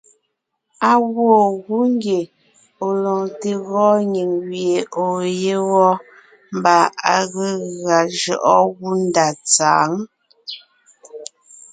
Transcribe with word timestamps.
Á 0.89 0.91
gwoon 1.13 1.49
gú 1.63 1.77
ngie 1.95 2.21
ɔ̀ 2.85 2.91
lɔɔn 3.01 3.27
te 3.39 3.49
gɔɔn 3.67 3.99
nyìŋ 4.13 4.29
gẅie 4.49 4.77
ɔ̀ɔ 5.03 5.19
yé 5.41 5.53
wɔ́ 5.71 5.91
mbà 6.57 6.77
à 7.13 7.15
ge 7.31 7.47
gʉa 7.81 7.97
jʉɔʼɔ 8.19 8.57
gú 8.77 8.89
ndá 9.05 9.27
tsǎŋ. 9.47 9.89